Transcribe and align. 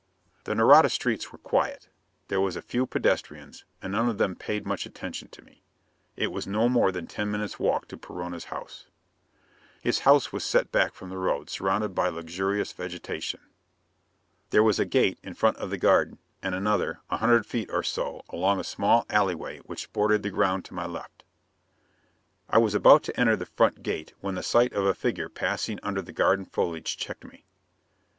The 0.45 0.55
Nareda 0.55 0.89
streets 0.89 1.31
were 1.31 1.37
quiet. 1.37 1.87
There 2.27 2.41
was 2.41 2.55
a 2.55 2.61
few 2.63 2.87
pedestrians, 2.87 3.65
and 3.83 3.91
none 3.91 4.09
of 4.09 4.17
them 4.17 4.35
paid 4.35 4.65
much 4.65 4.87
attention 4.87 5.27
to 5.27 5.43
me. 5.43 5.61
It 6.15 6.31
was 6.31 6.47
no 6.47 6.67
more 6.67 6.91
than 6.91 7.05
ten 7.05 7.29
minutes 7.29 7.59
walk 7.59 7.87
to 7.89 7.97
Perona's 7.97 8.45
home. 8.45 8.65
His 9.79 9.99
house 9.99 10.31
was 10.33 10.43
set 10.43 10.71
back 10.71 10.95
from 10.95 11.11
the 11.11 11.19
road, 11.19 11.51
surrounded 11.51 11.93
by 11.93 12.07
luxurious 12.09 12.73
vegetation. 12.73 13.41
There 14.49 14.63
was 14.63 14.79
a 14.79 14.85
gate 14.85 15.19
in 15.21 15.35
front 15.35 15.57
of 15.57 15.69
the 15.69 15.77
garden, 15.77 16.17
and 16.41 16.55
another, 16.55 17.01
a 17.11 17.17
hundred 17.17 17.45
feet 17.45 17.69
or 17.71 17.83
to 17.83 18.21
along 18.29 18.59
a 18.59 18.63
small 18.63 19.05
alleyway 19.07 19.59
which 19.65 19.93
bordered 19.93 20.23
the 20.23 20.31
ground 20.31 20.65
to 20.65 20.73
my 20.73 20.87
left. 20.87 21.23
I 22.49 22.57
was 22.57 22.73
about 22.73 23.03
to 23.03 23.19
enter 23.19 23.35
the 23.35 23.45
front 23.45 23.83
gate 23.83 24.13
when 24.19 24.41
sight 24.41 24.73
of 24.73 24.83
a 24.83 24.95
figure 24.95 25.29
passing 25.29 25.79
under 25.83 26.01
the 26.01 26.11
garden 26.11 26.45
foliage 26.45 26.97
checked 26.97 27.23
me. 27.23 27.45